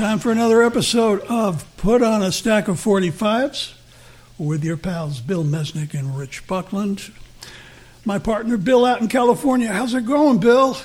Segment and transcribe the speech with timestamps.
[0.00, 3.74] time for another episode of Put on a Stack of 45s
[4.38, 7.12] with your pals Bill Mesnik and Rich Buckland.
[8.06, 9.70] My partner Bill out in California.
[9.70, 10.78] How's it going, Bill?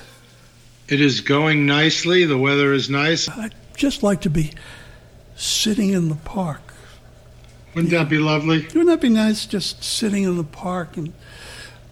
[0.89, 2.25] It is going nicely.
[2.25, 3.29] The weather is nice.
[3.29, 4.51] I'd just like to be
[5.37, 6.73] sitting in the park.
[7.73, 8.63] Wouldn't that be lovely?
[8.63, 9.45] Wouldn't that be nice?
[9.45, 11.13] Just sitting in the park and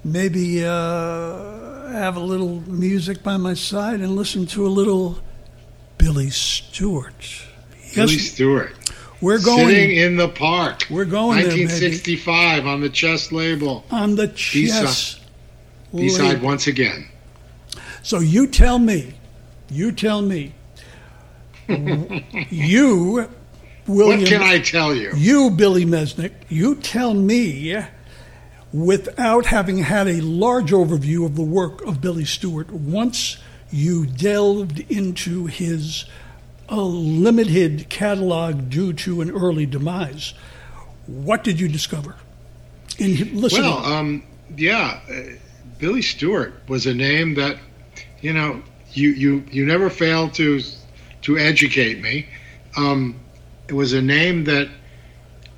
[0.04, 5.22] maybe uh, have a little music by my side and listen to a little
[6.04, 7.46] Billy Stewart.
[7.96, 8.74] Billy Stewart.
[9.22, 10.86] We're going Sitting in the park.
[10.90, 13.86] We're going there, 1965 on the chess label.
[13.90, 15.22] on the chess.
[15.96, 16.46] B-side label.
[16.46, 17.08] once again.
[18.02, 19.14] So you tell me,
[19.70, 20.54] you tell me,
[21.70, 23.30] you,
[23.88, 25.14] William, What can I tell you?
[25.16, 27.78] you, Billy Mesnik, you tell me,
[28.74, 33.38] without having had a large overview of the work of Billy Stewart, once
[33.74, 36.06] you delved into his
[36.70, 40.34] uh, limited catalog due to an early demise,
[41.08, 42.16] what did you discover?
[43.64, 44.24] Well, um,
[44.56, 45.22] yeah, uh,
[45.80, 47.58] Billy Stewart was a name that,
[48.22, 50.62] you know, you you you never failed to
[51.24, 52.28] to educate me.
[52.78, 53.20] Um,
[53.68, 54.70] it was a name that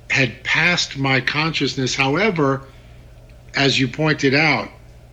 [0.08, 1.94] had passed my consciousness.
[1.94, 2.66] However,
[3.54, 4.70] as you pointed out,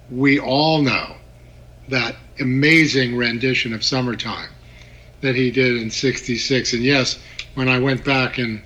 [0.09, 1.17] we all know
[1.89, 4.49] that amazing rendition of "Summertime"
[5.21, 6.73] that he did in '66.
[6.73, 7.19] And yes,
[7.55, 8.61] when I went back and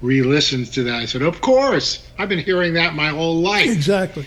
[0.00, 4.26] re-listened to that, I said, "Of course, I've been hearing that my whole life." exactly,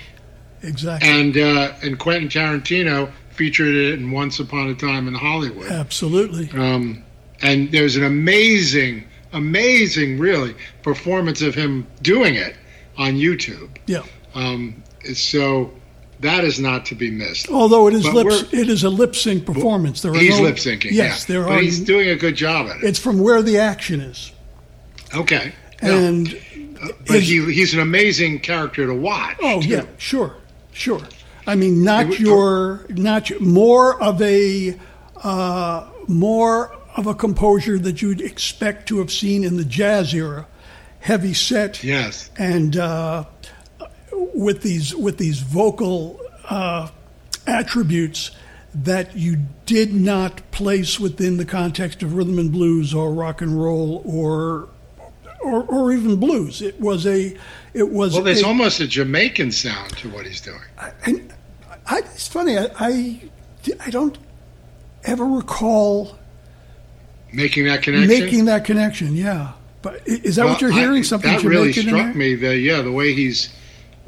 [0.61, 5.69] exactly, and uh, and Quentin Tarantino featured it in Once Upon a Time in Hollywood.
[5.69, 6.49] absolutely.
[6.57, 7.03] Um,
[7.41, 12.55] and there's an amazing, amazing, really performance of him doing it
[12.97, 13.69] on YouTube.
[13.87, 14.03] Yeah.
[14.33, 14.81] Um,
[15.13, 15.73] so
[16.21, 17.49] that is not to be missed.
[17.49, 20.01] Although it is But lip, it is a lip sync performance.
[20.01, 20.91] There are He's no, lip syncing.
[20.91, 21.35] Yes, yeah.
[21.35, 21.61] there but are.
[21.61, 22.83] he's doing a good job at it.
[22.83, 24.31] it's from where the action is,
[25.13, 25.53] Okay.
[25.81, 26.27] And
[27.07, 29.37] but his- he, he's an amazing character to watch.
[29.41, 29.67] oh too.
[29.69, 30.35] yeah, sure,
[30.71, 31.01] sure.
[31.47, 34.75] I mean, not It your, not your, more of a,
[35.21, 40.47] uh, more of a composure that you'd expect to have seen in the jazz era,
[41.01, 42.31] heavy set, Yes.
[42.37, 43.25] and uh,
[44.35, 46.19] with these with these vocal
[46.49, 46.89] uh,
[47.47, 48.31] attributes
[48.73, 53.59] that you did not place within the context of rhythm and blues or rock and
[53.61, 54.67] roll or
[55.41, 56.61] or, or even blues.
[56.61, 57.35] It was a
[57.73, 60.59] it was Well, there's a, almost a Jamaican sound to what he's doing.
[61.05, 61.33] and
[61.87, 63.21] I, it's funny I, I
[63.79, 64.17] I don't
[65.05, 66.17] ever recall
[67.33, 68.07] Making that connection.
[68.07, 69.15] making that connection.
[69.15, 71.03] Yeah, but is that what you're Well, I- hearing?
[71.03, 72.35] Something that really Jamaican in struck me.
[72.35, 73.49] The yeah, the way he's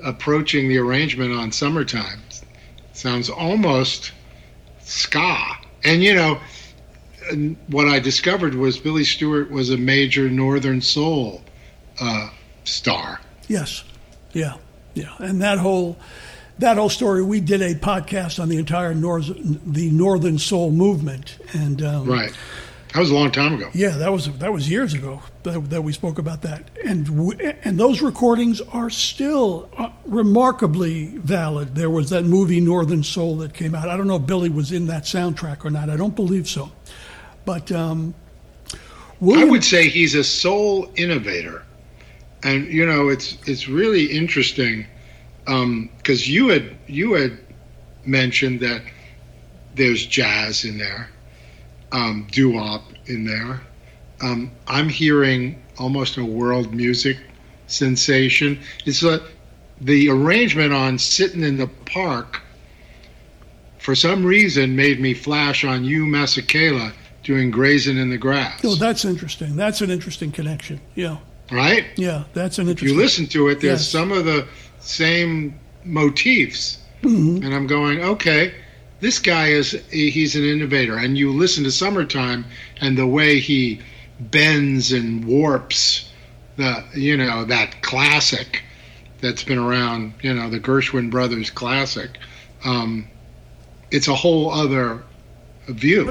[0.04, 2.22] approaching the arrangement on "Summertime"
[2.94, 4.12] sounds almost
[4.82, 5.38] ska.
[5.84, 6.40] And you know,
[7.68, 11.42] what I discovered was Billy Stewart was a major Northern Soul
[12.00, 12.30] uh,
[12.64, 13.22] star.
[13.48, 13.84] Yes,
[14.34, 14.56] yeah,
[14.94, 15.98] yeah, and that whole
[16.60, 17.24] that whole story.
[17.24, 19.28] We did a podcast on the entire North,
[19.66, 22.36] the Northern Soul movement, and um, Right.
[22.98, 23.70] That was a long time ago.
[23.76, 27.38] yeah, that was that was years ago that, that we spoke about that, and w-
[27.64, 31.76] and those recordings are still uh, remarkably valid.
[31.76, 33.88] There was that movie Northern Soul that came out.
[33.88, 35.92] I don't know if Billy was in that soundtrack or not.
[35.92, 36.72] I don't believe so,
[37.46, 38.16] but um,
[39.22, 41.64] I would say he's a soul innovator,
[42.42, 44.88] and you know it's it's really interesting
[45.46, 47.38] because you had you had
[48.06, 48.82] mentioned that
[49.76, 51.12] there's jazz in there,
[51.92, 53.62] um, doo wop in there.
[54.22, 57.18] Um, I'm hearing almost a world music
[57.68, 58.60] sensation.
[58.86, 59.22] It's a,
[59.82, 62.42] the arrangement on "Sitting in the Park."
[63.80, 66.92] For some reason, made me flash on Hugh, Masekela,
[67.24, 69.56] doing "Grazing in the Grass." oh, that's interesting.
[69.56, 70.82] That's an interesting connection.
[70.96, 71.18] Yeah,
[71.52, 71.86] right?
[71.96, 73.88] yeah, that's an If you listen to it, there's Yes.
[73.90, 74.48] some of the
[74.80, 77.46] same motifs, Mhm.
[77.46, 78.54] and I'm going, okay,
[79.00, 80.98] this guy is he's an innovator.
[80.98, 82.46] And you listen to "Summertime"
[82.82, 83.82] and the way he
[84.20, 86.10] bends and warps
[86.56, 88.64] the you know that classic
[89.22, 92.18] that's been around, you know, the Gershwin brothers classic.
[92.64, 93.08] Um,
[93.92, 95.04] it's a whole other
[95.68, 96.10] view.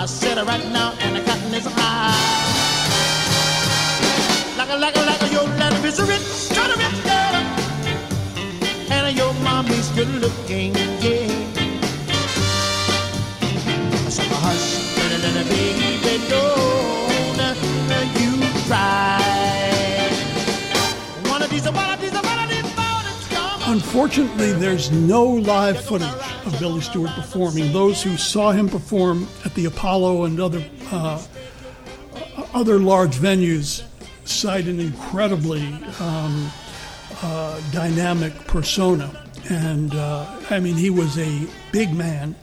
[0.00, 2.16] I said it right now, and the cotton is high.
[4.56, 6.20] Like a, like a, like a, your daddy is a rich,
[6.56, 7.44] rich daddy.
[8.90, 10.74] And your mommy's good looking,
[11.04, 11.28] yeah.
[14.08, 17.60] So hush, little, little baby, don't
[18.16, 19.20] you cry.
[21.28, 22.72] One of these, one of these, one of these
[23.28, 23.60] come.
[23.66, 26.08] Unfortunately, there's no live footage
[26.46, 27.70] of Billy Stewart performing.
[27.74, 29.28] Those who saw him perform
[29.60, 31.22] the Apollo and other uh,
[32.54, 33.84] other large venues
[34.24, 35.62] cite an incredibly
[36.00, 36.50] um,
[37.22, 39.26] uh, dynamic persona.
[39.50, 42.34] And uh, I mean, he was a big man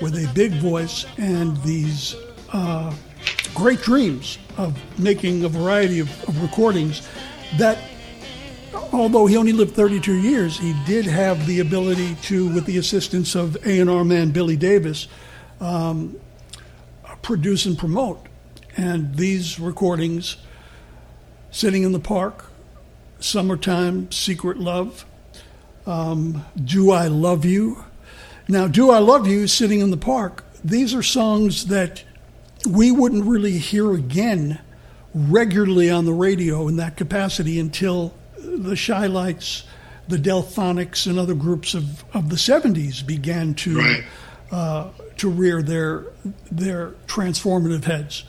[0.00, 2.14] with a big voice and these
[2.52, 2.94] uh,
[3.54, 7.08] great dreams of making a variety of, of recordings
[7.56, 7.78] that
[8.92, 13.34] although he only lived 32 years, he did have the ability to, with the assistance
[13.34, 15.08] of A&R man Billy Davis,
[15.60, 16.18] um,
[17.26, 18.24] produce and promote.
[18.76, 20.36] And these recordings,
[21.50, 22.44] Sitting in the Park,
[23.18, 25.04] Summertime, Secret Love,
[25.86, 27.82] um, Do I Love You?
[28.46, 32.04] Now, Do I Love You, Sitting in the Park, these are songs that
[32.68, 34.60] we wouldn't really hear again
[35.12, 39.64] regularly on the radio in that capacity until the Chi-Lites,
[40.06, 44.04] the Delfonics, and other groups of, of the 70s began to Right.
[44.52, 46.04] uh, to rear their
[46.50, 48.24] their transformative heads.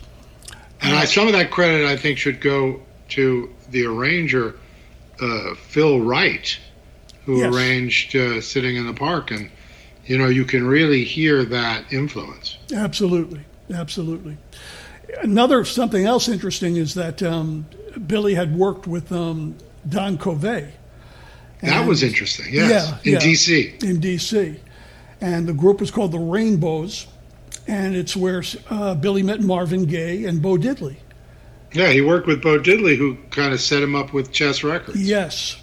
[0.81, 4.55] And I, some of that credit, I think, should go to the arranger,
[5.19, 6.57] uh, Phil Wright,
[7.25, 7.53] who Yes.
[7.53, 9.49] arranged uh, "Sitting in the Park," and
[10.05, 12.57] you know, you can really hear that influence.
[12.73, 13.41] Absolutely,
[13.73, 14.37] absolutely.
[15.21, 17.65] Another something else interesting is that um,
[18.05, 19.55] Billy had worked with um,
[19.89, 20.71] Don Covay.
[21.61, 22.45] That was interesting.
[22.53, 23.19] Yes, Yeah, in yeah.
[23.19, 23.73] D.C.
[23.81, 24.57] in D.C.
[25.21, 27.07] And the group was called the Rainbows,
[27.67, 30.97] and it's where uh, Billy met Marvin Gaye and Bo Diddley.
[31.73, 35.01] Yeah, he worked with Bo Diddley, who kind of set him up with Chess Records.
[35.01, 35.61] Yes,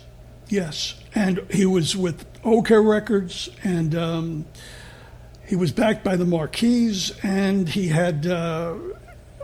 [0.49, 0.95] yes.
[1.15, 4.45] And he was with Okeh Records, and um,
[5.47, 8.75] he was backed by the Marquees, and he had uh,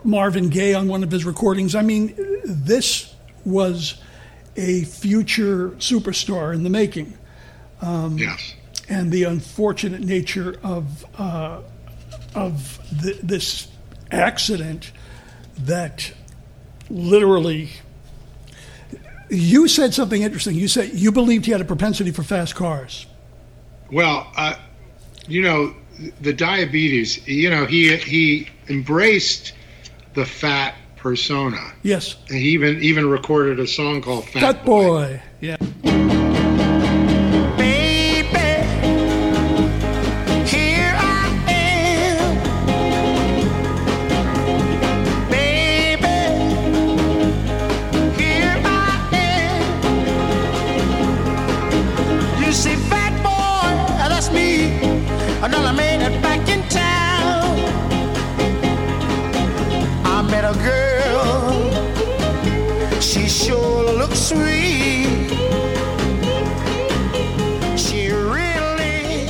[0.05, 1.75] Marvin Gaye on one of his recordings.
[1.75, 2.15] I mean,
[2.45, 3.15] this
[3.45, 4.01] was
[4.57, 7.17] a future superstar in the making.
[7.83, 8.55] Yes.
[8.91, 11.61] And the unfortunate nature of uh,
[12.35, 13.69] of th- this
[14.11, 14.93] accident
[15.57, 16.13] that
[16.91, 17.71] literally
[19.31, 20.57] you said something interesting.
[20.57, 23.07] You said you believed he had a propensity for fast cars.
[23.93, 24.57] Well, uh,
[25.29, 25.75] you know,
[26.21, 27.27] the diabetes.
[27.29, 29.53] You know, he he embraced
[30.15, 31.73] the fat persona.
[31.83, 32.17] yes.
[32.29, 35.23] And he even even recorded a song called "Fat, fat boy.
[35.41, 35.57] Yeah
[55.43, 57.59] Another made it back in town.
[60.05, 61.71] I met a girl.
[63.01, 65.31] She sure looks sweet.
[67.79, 69.27] She really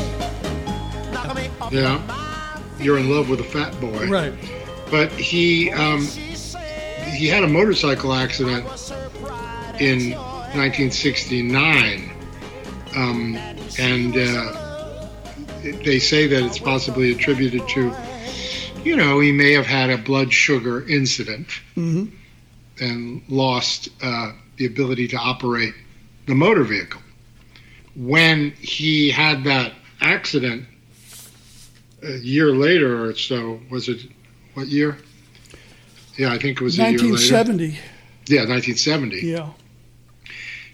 [1.13, 1.99] knocked me off Yeah.
[2.09, 4.09] my You're in love with a fat boy.
[4.09, 4.35] right
[4.91, 6.05] But he um,
[7.15, 10.11] he had a motorcycle accident was her pride and in
[10.59, 12.11] 1969,
[12.97, 13.37] um,
[13.79, 14.70] and uh,
[15.63, 17.95] they say that it's possibly attributed to,
[18.85, 21.49] you know, he may have had a blood sugar incident
[22.81, 25.75] and lost uh, the ability to operate
[26.27, 27.01] the motor vehicle.
[27.97, 30.67] When he had that accident
[32.03, 34.01] a year later or so, was it
[34.55, 34.97] what year?
[36.17, 37.13] Yeah, I think it was a year later.
[37.13, 37.79] 1970
[38.29, 39.51] Yeah, 1970 yeah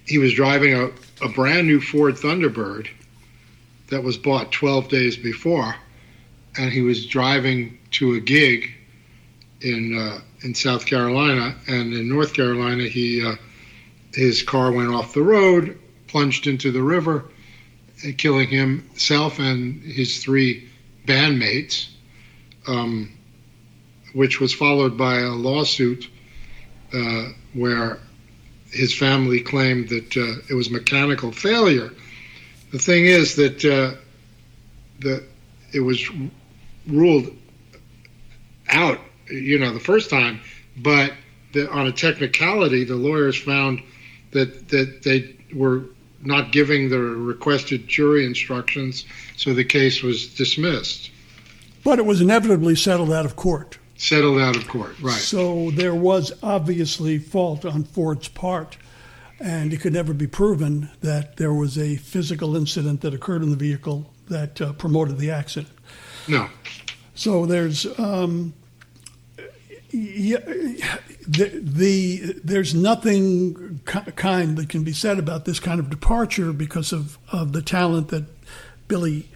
[0.06, 0.90] he was driving a,
[1.24, 2.88] a brand new Ford Thunderbird
[3.88, 5.74] that was bought 12 days before,
[6.58, 8.72] and he was driving to a gig
[9.60, 13.36] in uh, in South Carolina, and in North Carolina, he uh,
[14.12, 15.78] his car went off the road,
[16.08, 17.24] plunged into the river,
[18.06, 20.68] uh, killing himself and his three
[21.06, 21.88] bandmates,
[22.66, 23.12] um,
[24.14, 26.08] which was followed by a lawsuit
[26.94, 27.98] uh, where
[28.70, 31.92] his family claimed that uh, it was mechanical failure.
[32.76, 33.96] The thing is that uh,
[35.00, 35.24] the
[35.72, 36.06] it was
[36.86, 37.34] ruled
[38.68, 40.42] out, you know, the first time,
[40.76, 41.14] but
[41.54, 43.82] the, on a technicality, the lawyers found
[44.32, 45.84] that that they were
[46.20, 49.06] not giving the requested jury instructions,
[49.38, 51.10] so the case was dismissed,
[51.82, 55.00] but it was inevitably settled out of court settled out of court.
[55.00, 55.14] Right.
[55.14, 58.76] So there was obviously fault on Ford's part.
[59.40, 63.50] And it could never be proven that there was a physical incident that occurred in
[63.50, 65.72] the vehicle that uh, promoted the accident.
[66.26, 66.48] No.
[67.14, 68.54] So there's um,
[69.90, 70.38] yeah,
[71.26, 76.92] the, the there's nothing kind that can be said about this kind of departure because
[76.92, 78.24] of, of the talent that
[78.88, 79.28] Billy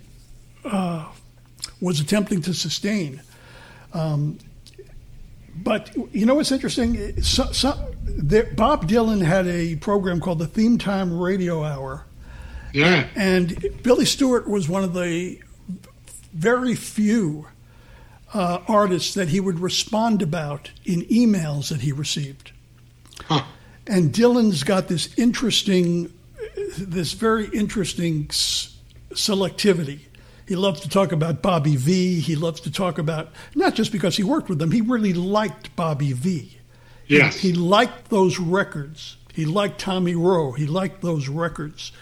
[0.64, 1.06] uh,
[1.80, 3.22] was attempting to sustain.
[3.92, 4.38] Um,
[5.62, 7.20] but you know what's interesting?
[7.22, 12.04] So, so, there, Bob Dylan had a program called the Theme Time Radio Hour,
[12.72, 13.06] Yeah.
[13.14, 15.40] and Billy Stewart was one of the
[16.32, 17.46] very few
[18.32, 22.52] uh, artists that he would respond about in emails that he received.
[23.24, 23.42] Huh.
[23.86, 26.12] And Dylan's got this interesting,
[26.78, 28.76] this very interesting s-
[29.10, 30.00] selectivity.
[30.50, 32.18] He loves to talk about Bobby Vee.
[32.18, 35.76] He loves to talk about, not just because he worked with them, he really liked
[35.76, 36.58] Bobby Vee.
[37.06, 37.36] Yes.
[37.36, 39.16] He liked those records.
[39.32, 40.50] He liked Tommy Roe.
[40.50, 41.92] He liked those records.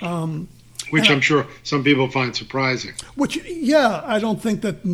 [0.00, 0.46] Um,
[0.90, 2.94] Which I'm sure some people find surprising.
[3.16, 4.84] which, yeah, I don't think that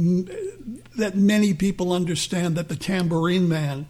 [0.96, 3.88] that many people understand that the Tambourine Man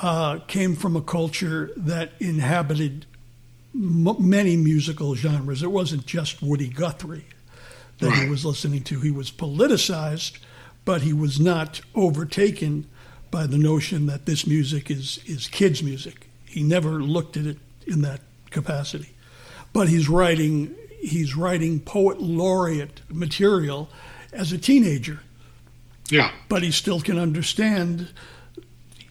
[0.00, 3.06] uh, came from a culture that inhabited
[3.74, 5.64] m- many musical genres.
[5.64, 7.24] It wasn't just Woody Guthrie
[8.02, 8.30] that he Right.
[8.30, 9.00] was listening to.
[9.00, 10.32] He was politicized,
[10.84, 12.86] but he was not overtaken
[13.30, 16.28] by the notion that this music is is kids music.
[16.44, 19.08] He never looked at it in that capacity.
[19.72, 23.88] But he's writing he's writing poet laureate material
[24.32, 25.20] as a teenager,
[26.10, 26.30] Yeah.
[26.48, 28.08] but he still can understand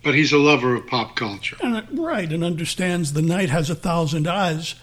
[0.03, 1.57] But he's a lover of pop culture.
[1.62, 4.75] and uh, right and understands the night has a thousand eyes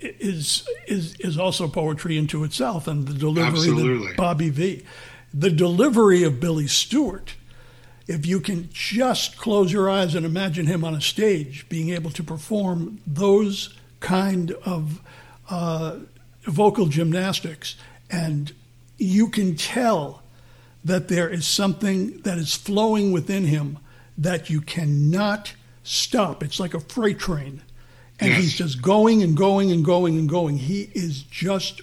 [0.00, 4.10] is is is also poetry into itself and the delivery Absolutely.
[4.10, 4.84] of Bobby Vee
[5.32, 7.34] the delivery of Billy Stewart
[8.06, 12.10] if you can just close your eyes and imagine him on a stage being able
[12.10, 15.00] to perform those kind of
[15.50, 15.96] uh,
[16.44, 17.76] vocal gymnastics
[18.10, 18.52] and
[18.98, 20.22] you can tell
[20.84, 23.78] that there is something that is flowing within him
[24.16, 26.42] that you cannot stop.
[26.42, 27.62] It's like a freight train.
[28.18, 28.40] And Yes.
[28.40, 30.56] he's just going and going and going and going.
[30.58, 31.82] He is just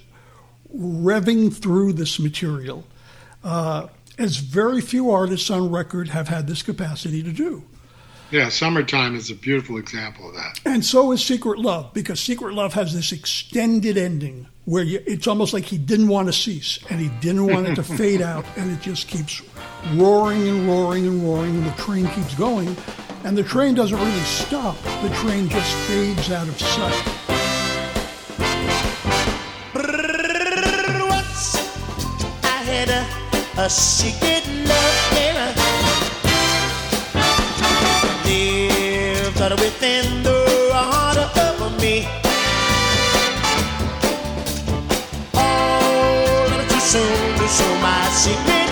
[0.75, 2.86] revving through this material,
[3.44, 3.88] uh,
[4.18, 7.63] as very few artists on record have had this capacity to do.
[8.32, 10.60] Yeah, Summertime is a beautiful example of that.
[10.66, 15.28] And so is Secret Love, because Secret Love has this extended ending where you, it's
[15.28, 18.44] almost like he didn't want to cease and he didn't want it to fade out,
[18.58, 19.44] and it just keeps
[19.94, 22.75] roaring and roaring and roaring, and the train keeps going.
[23.25, 27.06] And the train doesn't really stop, the train just fades out of sight.
[31.10, 31.56] Once
[32.44, 35.53] I had a, a secret love affair.
[38.25, 42.06] Lived within the heart of me.
[45.34, 48.62] Oh, All too soon to show my secret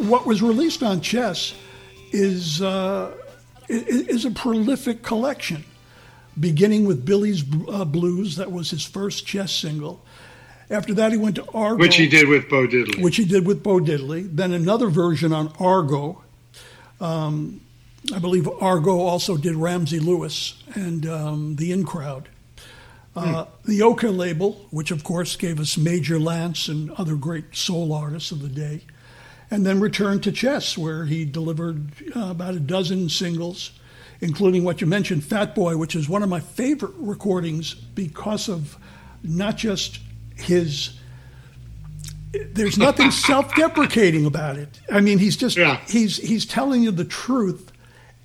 [0.08, 1.54] what was released on Chess
[2.12, 3.12] is uh,
[3.68, 5.64] is a prolific collection,
[6.40, 8.38] beginning with Billy's uh, Blues.
[8.38, 10.02] That was his first Chess single.
[10.70, 13.02] After that, he went to Argo, Which he did with Bo Diddley.
[13.02, 14.30] which he did with Bo Diddley.
[14.36, 16.24] Then another version on Argo.
[17.00, 17.62] Um,
[18.14, 22.30] I believe Argo also did Ramsey Lewis and um, the In Crowd.
[23.16, 27.92] Uh, The Okeh label, which of course gave us Major Lance and other great soul
[27.92, 28.82] artists of the day,
[29.50, 33.72] and then returned to Chess, where he delivered uh, about a dozen singles,
[34.22, 38.78] including what you mentioned, Fat Boy, which is one of my favorite recordings because of
[39.24, 40.00] not just
[40.36, 40.92] his
[42.54, 44.80] there's nothing self-deprecating about it.
[44.92, 45.80] I mean, he's just Yeah.
[45.88, 47.72] he's he's telling you the truth,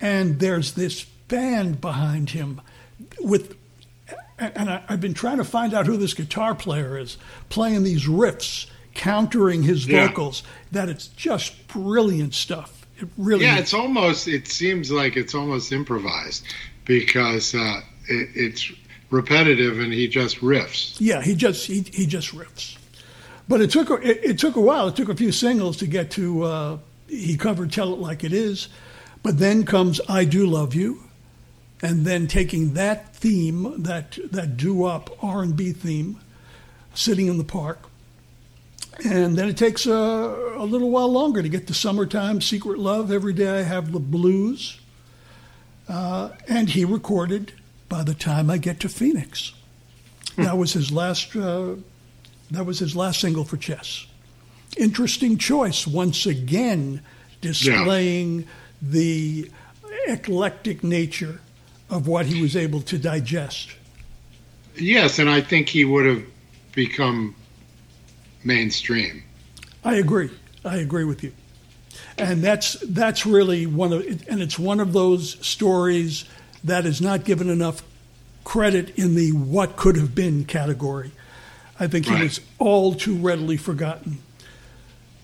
[0.03, 2.61] and there's this band behind him
[3.21, 3.57] with.
[4.39, 7.17] And I, I've been trying to find out who this guitar player is,
[7.49, 10.09] playing these riffs, countering his Yeah.
[10.09, 10.43] vocals.
[10.73, 12.85] That it's just brilliant stuff.
[12.99, 13.61] It really Yeah, is.
[13.63, 14.27] it's almost.
[14.29, 16.45] It seems like it's almost improvised
[16.85, 18.73] because uh, it, it's
[19.11, 20.97] repetitive and he just riffs.
[20.99, 22.77] Yeah, he just he, he just riffs.
[23.49, 24.89] But it took a, it, it took a while.
[24.89, 26.43] It took a few singles to get to.
[26.43, 26.79] Uh,
[27.09, 28.69] he covered "Tell It Like It Is,"
[29.23, 31.05] but then comes "I Do Love You,"
[31.83, 36.21] and then taking that theme, that that doo-wop R and B theme,
[36.95, 37.89] "Sitting in the Park,"
[39.05, 43.11] and then it takes a, a little while longer to get to "Summertime," "Secret Love,"
[43.11, 44.81] "Every Day I Have the Blues,"
[45.89, 47.53] uh, and he recorded
[47.89, 49.53] by the time I get to Phoenix.
[50.37, 51.37] That was his last.
[51.37, 51.77] Uh,
[52.51, 54.07] that was his last single for Chess.
[54.77, 55.87] Interesting choice.
[55.87, 57.03] Once again,
[57.41, 58.47] displaying
[58.83, 59.49] the
[60.09, 61.41] eclectic nature
[61.89, 63.71] of what he was able to digest.
[64.77, 66.23] Yes, and I think he would have
[66.75, 67.35] become
[68.45, 69.23] mainstream.
[69.85, 70.31] I agree.
[70.65, 71.33] I agree with you.
[72.19, 76.25] And that's that's really one of and it's one of those stories
[76.65, 77.83] that is not given enough
[78.45, 81.13] credit in the what could have been category.
[81.79, 82.23] I think he Right.
[82.25, 84.19] was all too readily forgotten.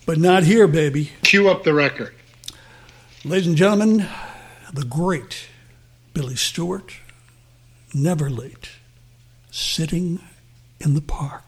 [0.05, 1.11] But not here, baby.
[1.23, 2.13] Cue up the record.
[3.25, 4.07] Ladies and gentlemen,
[4.71, 5.49] the great
[6.13, 6.93] Billy Stewart,
[7.93, 8.69] never late,
[9.51, 10.21] sitting
[10.79, 11.43] in the park.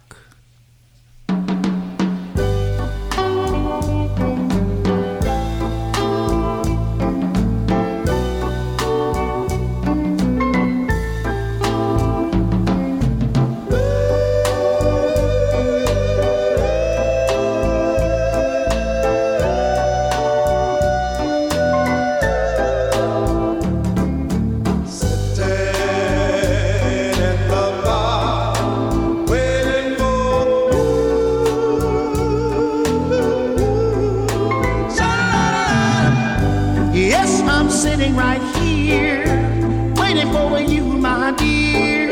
[38.12, 42.10] Sitting right here, waiting for you, my dear.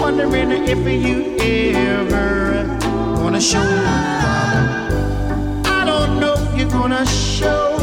[0.00, 2.64] Wondering if you ever
[3.16, 5.66] gonna show up.
[5.66, 7.76] I don't know if you're gonna show,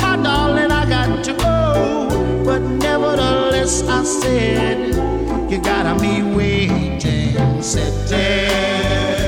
[0.00, 0.70] my darling.
[0.70, 4.94] I got to go, but nevertheless, I said
[5.50, 9.23] you gotta be waiting, sitting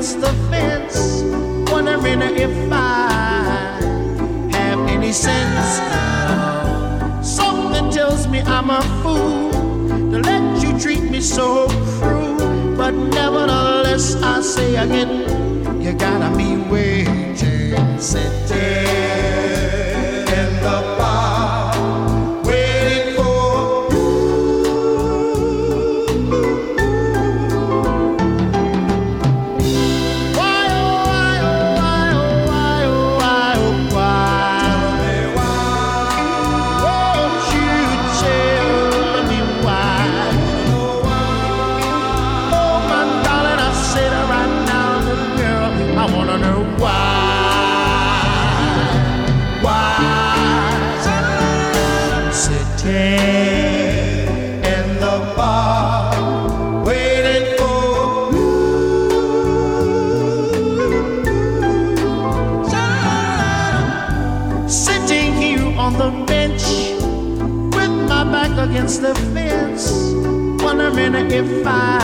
[0.00, 1.22] against the fence,
[1.70, 3.78] wondering if I
[4.50, 5.76] have any sense.
[7.22, 9.50] Something tells me I'm a fool
[10.10, 16.56] to let you treat me so cruel, but nevertheless I say again, you gotta be
[16.56, 19.69] waiting, sitting
[68.90, 70.12] against the fence,
[70.62, 72.00] wondering if I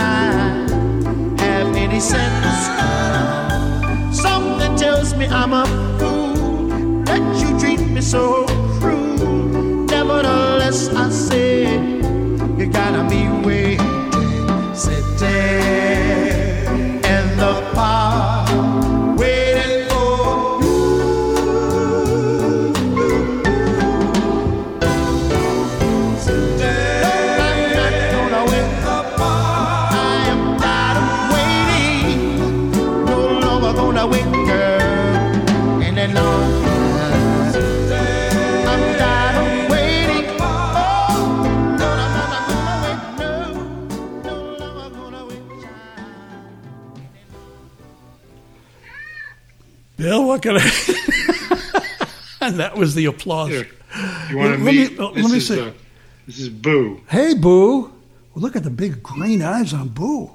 [1.39, 2.67] have any sense.
[4.17, 5.65] Something tells me I'm a
[5.99, 8.46] fool that you treat me so
[49.97, 50.61] Bill, what can I?
[52.41, 53.49] and that was the applause.
[53.49, 53.67] Here,
[54.29, 54.99] you want to Let me- meet?
[54.99, 55.59] let me is, see.
[55.59, 55.71] Uh,
[56.27, 57.01] this is Boo.
[57.09, 57.81] Hey, Boo.
[57.81, 57.91] Well,
[58.35, 60.31] look at the big green eyes on Boo.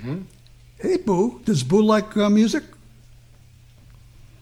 [0.00, 0.22] Hmm.
[0.78, 1.40] Hey, Boo.
[1.44, 2.62] Does Boo like uh, music?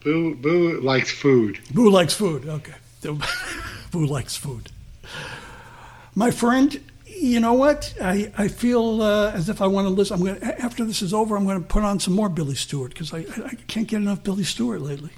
[0.02, 0.34] Boo.
[0.34, 1.60] Boo likes food.
[1.72, 2.46] Boo likes food.
[2.48, 2.74] Okay.
[3.92, 4.70] Boo likes food.
[6.14, 6.80] My friend,
[7.20, 7.94] you know what?
[8.00, 10.18] I, I feel uh, as if I want to listen.
[10.18, 12.55] I'm going to, after this is over, I'm going to put on some more Billy
[12.55, 15.11] Stewart because I, I, can't get enough Billy Stewart lately.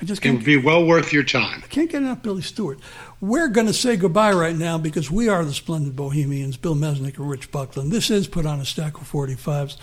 [0.00, 1.62] I just It can't would be well worth your time.
[1.64, 2.78] I can't get enough Billy Stewart.
[3.20, 7.18] We're going to say goodbye right now because we are the Splendid Bohemians, Bill Mesnik
[7.18, 7.90] and Rich Buckland.
[7.90, 9.76] This is Put on a Stack of 45s.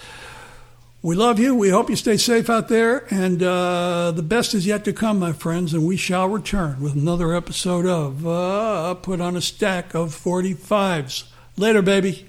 [1.05, 1.53] We love you.
[1.53, 3.05] We hope you stay safe out there.
[3.13, 5.71] And uh, the best is yet to come, my friends.
[5.71, 11.25] And we shall return with another episode of uh, Put on a Stack of 45s.
[11.57, 12.27] Later, baby.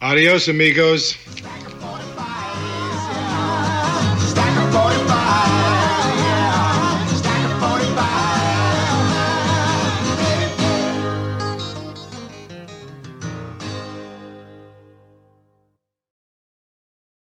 [0.00, 1.16] Adios, amigos.